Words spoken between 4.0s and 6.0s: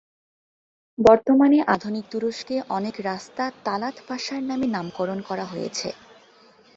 পাশার নামে নামকরণ করা হয়েছে।